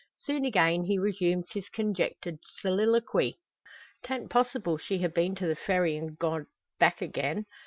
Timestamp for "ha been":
5.03-5.35